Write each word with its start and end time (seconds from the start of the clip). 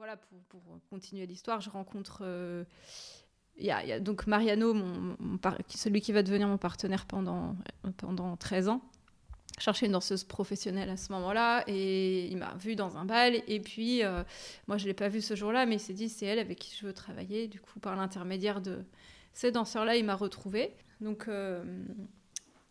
voilà, 0.00 0.16
pour, 0.16 0.62
continuer 0.88 1.26
l'histoire, 1.26 1.60
je 1.60 1.68
rencontre. 1.68 2.24
Il 3.58 3.66
y, 3.66 4.00
donc 4.00 4.26
Mariano, 4.26 4.74
celui 5.68 6.00
qui 6.00 6.12
va 6.12 6.22
devenir 6.22 6.48
mon 6.48 6.56
partenaire 6.56 7.04
pendant, 7.04 7.54
pendant 7.98 8.34
13 8.38 8.70
ans 8.70 8.80
chercher 9.58 9.84
une 9.84 9.92
danseuse 9.92 10.24
professionnelle 10.24 10.88
à 10.88 10.96
ce 10.96 11.12
moment-là 11.12 11.64
et 11.66 12.28
il 12.28 12.38
m'a 12.38 12.54
vu 12.54 12.76
dans 12.76 12.96
un 12.96 13.04
bal 13.04 13.42
et 13.46 13.60
puis 13.60 14.02
euh, 14.02 14.22
moi 14.68 14.78
je 14.78 14.86
l'ai 14.86 14.94
pas 14.94 15.08
vu 15.08 15.20
ce 15.20 15.34
jour-là 15.34 15.66
mais 15.66 15.74
il 15.74 15.80
s'est 15.80 15.92
dit 15.92 16.08
c'est 16.08 16.24
elle 16.24 16.38
avec 16.38 16.58
qui 16.58 16.74
je 16.74 16.86
veux 16.86 16.94
travailler 16.94 17.46
du 17.46 17.60
coup 17.60 17.78
par 17.78 17.94
l'intermédiaire 17.94 18.62
de 18.62 18.84
ces 19.34 19.52
danseurs-là 19.52 19.96
il 19.96 20.04
m'a 20.06 20.14
retrouvé 20.14 20.74
donc 21.02 21.28
euh, 21.28 21.62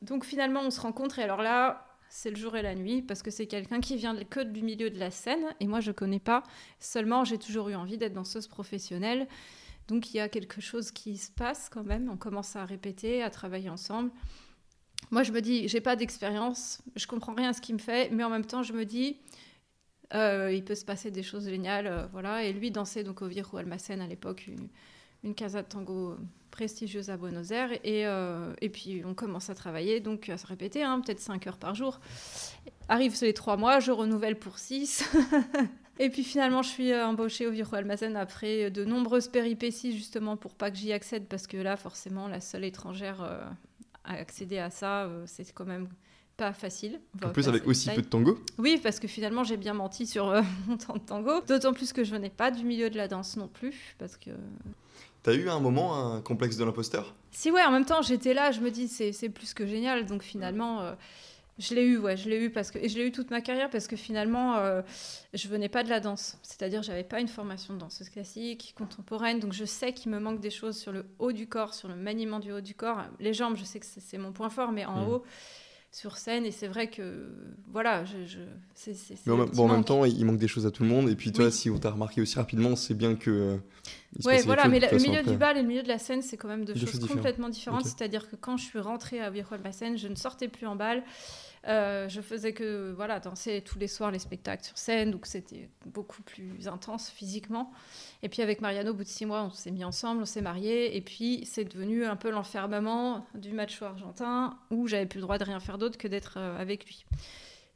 donc 0.01 0.25
finalement 0.25 0.61
on 0.61 0.71
se 0.71 0.81
rencontre 0.81 1.19
et 1.19 1.23
alors 1.23 1.43
là 1.43 1.88
c'est 2.09 2.29
le 2.29 2.35
jour 2.35 2.55
et 2.55 2.61
la 2.61 2.75
nuit 2.75 3.01
parce 3.01 3.21
que 3.21 3.31
c'est 3.31 3.47
quelqu'un 3.47 3.79
qui 3.79 3.95
vient 3.95 4.15
que 4.25 4.41
du 4.41 4.61
milieu 4.61 4.89
de 4.89 4.99
la 4.99 5.11
scène 5.11 5.45
et 5.59 5.67
moi 5.67 5.79
je 5.79 5.91
connais 5.91 6.19
pas. 6.19 6.43
Seulement 6.79 7.23
j'ai 7.23 7.37
toujours 7.37 7.69
eu 7.69 7.75
envie 7.75 7.97
d'être 7.97 8.13
danseuse 8.13 8.47
professionnelle. 8.47 9.27
Donc 9.87 10.13
il 10.13 10.17
y 10.17 10.19
a 10.19 10.29
quelque 10.29 10.61
chose 10.61 10.91
qui 10.91 11.17
se 11.17 11.31
passe 11.31 11.69
quand 11.69 11.83
même. 11.83 12.09
On 12.09 12.17
commence 12.17 12.55
à 12.55 12.65
répéter 12.65 13.23
à 13.23 13.29
travailler 13.29 13.69
ensemble. 13.69 14.11
Moi, 15.11 15.23
je 15.23 15.31
me 15.31 15.41
dis, 15.41 15.67
j'ai 15.67 15.81
pas 15.81 15.95
d'expérience, 15.95 16.81
je 16.95 17.07
comprends 17.07 17.33
rien 17.33 17.49
à 17.49 17.53
ce 17.53 17.61
qu'il 17.61 17.73
me 17.73 17.79
fait, 17.79 18.11
mais 18.11 18.23
en 18.23 18.29
même 18.29 18.45
temps, 18.45 18.63
je 18.63 18.73
me 18.73 18.85
dis, 18.85 19.17
euh, 20.13 20.51
il 20.53 20.63
peut 20.63 20.75
se 20.75 20.85
passer 20.85 21.09
des 21.09 21.23
choses 21.23 21.47
géniales, 21.47 21.87
euh, 21.87 22.05
voilà. 22.11 22.43
Et 22.43 22.53
lui 22.53 22.69
dansait 22.69 23.03
donc 23.03 23.21
au 23.21 23.27
Viejo 23.27 23.57
Almacén 23.57 24.01
à 24.01 24.07
l'époque, 24.07 24.45
une, 24.47 24.67
une, 25.23 25.35
casa 25.35 25.61
de 25.61 25.67
tango 25.67 26.17
prestigieuse 26.51 27.09
à 27.09 27.17
Buenos 27.17 27.51
Aires, 27.51 27.71
et, 27.83 28.05
euh, 28.05 28.53
et 28.61 28.69
puis 28.69 29.03
on 29.05 29.13
commence 29.13 29.49
à 29.49 29.55
travailler, 29.55 29.99
donc 29.99 30.29
à 30.29 30.37
se 30.37 30.47
répéter, 30.47 30.83
hein, 30.83 30.99
peut-être 30.99 31.19
5 31.19 31.47
heures 31.47 31.57
par 31.57 31.75
jour. 31.75 31.99
Arrive 32.87 33.15
les 33.21 33.33
trois 33.33 33.57
mois, 33.57 33.79
je 33.79 33.91
renouvelle 33.91 34.37
pour 34.37 34.57
6. 34.57 35.03
Et 36.01 36.09
puis 36.09 36.23
finalement, 36.23 36.61
je 36.61 36.69
suis 36.69 36.95
embauchée 36.95 37.45
au 37.45 37.51
Viejo 37.51 37.75
Almacén 37.75 38.15
après 38.15 38.71
de 38.71 38.85
nombreuses 38.85 39.27
péripéties, 39.27 39.91
justement, 39.91 40.37
pour 40.37 40.55
pas 40.55 40.71
que 40.71 40.77
j'y 40.77 40.93
accède, 40.93 41.25
parce 41.27 41.45
que 41.45 41.57
là, 41.57 41.75
forcément, 41.75 42.29
la 42.29 42.39
seule 42.39 42.63
étrangère 42.63 43.21
accéder 44.17 44.57
à 44.57 44.69
ça, 44.69 45.03
euh, 45.03 45.23
c'est 45.25 45.51
quand 45.53 45.65
même 45.65 45.87
pas 46.39 46.53
facile. 46.53 46.99
En 47.23 47.29
plus, 47.29 47.47
avec 47.47 47.67
aussi 47.67 47.89
peu 47.89 48.01
de 48.01 48.07
tango 48.07 48.39
Oui, 48.57 48.79
parce 48.81 48.99
que 48.99 49.07
finalement, 49.07 49.43
j'ai 49.43 49.57
bien 49.57 49.73
menti 49.73 50.07
sur 50.07 50.29
euh, 50.29 50.41
mon 50.67 50.77
temps 50.77 50.93
de 50.93 50.99
tango. 50.99 51.41
D'autant 51.47 51.73
plus 51.73 51.93
que 51.93 52.03
je 52.03 52.11
venais 52.11 52.29
pas 52.29 52.49
du 52.49 52.63
milieu 52.63 52.89
de 52.89 52.97
la 52.97 53.07
danse 53.07 53.37
non 53.37 53.47
plus, 53.47 53.95
parce 53.99 54.17
que... 54.17 54.31
T'as 55.21 55.33
eu 55.33 55.49
un 55.49 55.59
moment 55.59 56.13
un 56.15 56.21
complexe 56.21 56.55
de 56.55 56.63
l'imposteur? 56.63 57.13
Si, 57.31 57.51
ouais, 57.51 57.63
en 57.63 57.71
même 57.71 57.83
temps, 57.83 58.01
j'étais 58.01 58.33
là, 58.33 58.51
je 58.51 58.61
me 58.61 58.71
dis, 58.71 58.87
c'est 58.87 59.29
plus 59.29 59.53
que 59.53 59.67
génial. 59.67 60.05
Donc 60.05 60.23
finalement, 60.23 60.79
euh, 60.79 60.93
je 61.57 61.75
l'ai 61.75 61.83
eu, 61.83 61.97
ouais, 61.97 62.15
je 62.15 62.29
l'ai 62.29 62.41
eu 62.41 62.49
parce 62.49 62.71
que 62.71 62.79
et 62.79 62.87
je 62.87 62.97
l'ai 62.97 63.05
eu 63.05 63.11
toute 63.11 63.31
ma 63.31 63.41
carrière 63.41 63.69
parce 63.69 63.87
que 63.87 63.97
finalement, 63.97 64.55
euh, 64.55 64.81
je 65.33 65.49
venais 65.49 65.67
pas 65.67 65.83
de 65.83 65.89
la 65.89 65.99
danse, 65.99 66.37
c'est-à-dire 66.41 66.83
j'avais 66.83 67.03
pas 67.03 67.19
une 67.19 67.27
formation 67.27 67.73
de 67.73 67.79
danseuse 67.79 68.09
classique, 68.09 68.73
contemporaine, 68.77 69.41
donc 69.41 69.51
je 69.51 69.65
sais 69.65 69.91
qu'il 69.91 70.09
me 70.09 70.19
manque 70.19 70.39
des 70.39 70.51
choses 70.51 70.77
sur 70.77 70.93
le 70.93 71.05
haut 71.19 71.33
du 71.33 71.47
corps, 71.47 71.73
sur 71.73 71.89
le 71.89 71.95
maniement 71.95 72.39
du 72.39 72.53
haut 72.53 72.61
du 72.61 72.75
corps. 72.75 73.03
Les 73.19 73.33
jambes, 73.33 73.57
je 73.57 73.65
sais 73.65 73.81
que 73.81 73.85
c'est 73.85 74.17
mon 74.17 74.31
point 74.31 74.49
fort, 74.49 74.71
mais 74.71 74.85
en 74.85 75.05
mmh. 75.05 75.09
haut, 75.09 75.23
sur 75.91 76.17
scène, 76.17 76.45
et 76.45 76.51
c'est 76.51 76.67
vrai 76.67 76.89
que 76.89 77.27
voilà, 77.71 78.05
je, 78.05 78.25
je 78.25 78.39
c'est, 78.75 78.95
bon, 79.25 79.47
en 79.57 79.67
même 79.67 79.83
temps, 79.83 80.05
il 80.05 80.23
manque 80.23 80.37
des 80.37 80.47
choses 80.47 80.65
à 80.65 80.71
tout 80.71 80.83
le 80.83 80.89
monde, 80.89 81.09
et 81.09 81.15
puis 81.15 81.31
toi, 81.31 81.49
si 81.49 81.69
on 81.69 81.79
t'a 81.79 81.91
remarqué 81.91 82.21
aussi 82.21 82.35
rapidement, 82.35 82.75
c'est 82.75 82.93
bien 82.93 83.15
que. 83.15 83.31
Euh, 83.31 83.57
ouais, 84.23 84.41
voilà, 84.43 84.67
mais 84.67 84.79
le 84.79 84.97
milieu 84.97 85.23
du 85.23 85.35
bal 85.35 85.57
et 85.57 85.61
le 85.61 85.67
milieu 85.67 85.83
de 85.83 85.87
la 85.87 85.97
scène, 85.97 86.21
c'est 86.21 86.37
quand 86.37 86.47
même 86.47 86.63
deux, 86.63 86.75
choses, 86.75 87.07
complètement 87.07 87.49
différentes. 87.49 87.85
C'est-à-dire 87.85 88.29
que 88.29 88.35
quand 88.35 88.57
je 88.57 88.65
suis 88.65 88.79
rentrée 88.79 89.19
à 89.19 89.29
Viejo 89.31 89.55
scène, 89.71 89.97
je 89.97 90.07
ne 90.07 90.15
sortais 90.15 90.47
plus 90.47 90.67
en 90.67 90.75
bal. 90.75 91.03
Euh, 91.67 92.07
je 92.07 92.21
faisais 92.21 92.53
que 92.53 92.93
voilà 92.95 93.19
danser 93.19 93.61
tous 93.61 93.77
les 93.79 93.87
soirs 93.87 94.11
les 94.11 94.19
spectacles 94.19 94.63
sur 94.63 94.77
scène, 94.77 95.11
donc 95.11 95.25
c'était 95.25 95.69
beaucoup 95.85 96.21
plus 96.21 96.67
intense 96.67 97.09
physiquement. 97.09 97.71
Et 98.23 98.29
puis 98.29 98.41
avec 98.41 98.61
Mariano, 98.61 98.91
au 98.91 98.93
bout 98.93 99.03
de 99.03 99.09
six 99.09 99.25
mois, 99.25 99.43
on 99.43 99.49
s'est 99.49 99.71
mis 99.71 99.83
ensemble, 99.83 100.21
on 100.21 100.25
s'est 100.25 100.41
mariés, 100.41 100.95
et 100.95 101.01
puis 101.01 101.43
c'est 101.45 101.65
devenu 101.65 102.05
un 102.05 102.15
peu 102.15 102.29
l'enfermement 102.29 103.25
du 103.35 103.51
macho 103.51 103.85
argentin 103.85 104.57
où 104.71 104.87
j'avais 104.87 105.05
plus 105.05 105.17
le 105.17 105.23
droit 105.23 105.37
de 105.37 105.43
rien 105.43 105.59
faire 105.59 105.77
d'autre 105.77 105.97
que 105.97 106.07
d'être 106.07 106.37
euh, 106.37 106.57
avec 106.57 106.85
lui. 106.85 107.05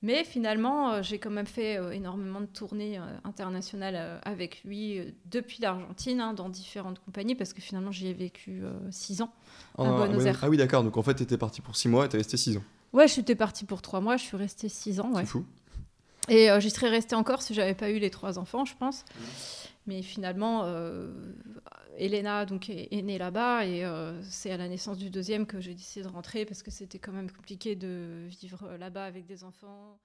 Mais 0.03 0.23
finalement, 0.23 0.91
euh, 0.91 1.01
j'ai 1.01 1.17
quand 1.17 1.31
même 1.31 1.47
fait 1.47 1.79
énormément 1.93 2.41
de 2.41 2.45
tournées 2.45 2.99
internationales 3.23 4.19
avec 4.23 4.63
lui 4.63 5.01
depuis 5.31 5.61
l'Argentine, 5.61 6.19
hein, 6.19 6.33
dans 6.33 6.49
différentes 6.49 6.99
compagnies, 6.99 7.35
parce 7.35 7.53
que 7.53 7.61
finalement, 7.61 7.91
j'y 7.91 8.07
ai 8.07 8.13
vécu 8.13 8.61
six 8.91 9.21
ans 9.21 9.33
à 9.77 9.83
ah, 9.85 10.05
Buenos 10.05 10.25
Aires. 10.25 10.39
Ah 10.41 10.49
oui, 10.49 10.57
d'accord. 10.57 10.83
Donc 10.83 10.97
en 10.97 11.03
fait, 11.03 11.15
tu 11.15 11.23
étais 11.23 11.37
parti 11.37 11.61
pour 11.61 11.75
six 11.75 11.87
mois 11.87 12.05
et 12.05 12.09
tu 12.09 12.15
es 12.15 12.19
resté 12.19 12.37
six 12.37 12.57
ans. 12.57 12.63
Ouais, 12.93 13.07
j'étais 13.07 13.35
partie 13.35 13.65
pour 13.65 13.81
trois 13.81 14.01
mois, 14.01 14.17
je 14.17 14.23
suis 14.23 14.37
restée 14.37 14.69
six 14.69 14.99
ans. 14.99 15.11
Ouais. 15.11 15.21
C'est 15.21 15.31
fou. 15.31 15.45
Et 16.29 16.49
euh, 16.49 16.59
j'y 16.59 16.69
serais 16.69 16.89
restée 16.89 17.15
encore 17.15 17.41
si 17.41 17.53
j'avais 17.53 17.73
pas 17.73 17.89
eu 17.89 17.99
les 17.99 18.09
trois 18.09 18.39
enfants, 18.39 18.65
je 18.65 18.75
pense. 18.75 19.03
Mais 19.85 20.01
finalement, 20.01 20.63
euh, 20.63 21.11
Elena 21.97 22.45
donc, 22.45 22.69
est, 22.69 23.01
née 23.01 23.17
là-bas 23.17 23.65
et 23.65 23.83
euh, 23.83 24.21
c'est 24.23 24.51
à 24.51 24.57
la 24.57 24.69
naissance 24.69 24.97
du 24.97 25.09
deuxième 25.09 25.45
que 25.45 25.59
j'ai 25.59 25.73
décidé 25.73 26.07
de 26.07 26.11
rentrer 26.11 26.45
parce 26.45 26.63
que 26.63 26.71
c'était 26.71 26.99
quand 26.99 27.11
même 27.11 27.29
compliqué 27.29 27.75
de 27.75 28.25
vivre 28.27 28.77
là-bas 28.79 29.05
avec 29.05 29.25
des 29.25 29.43
enfants. 29.43 29.99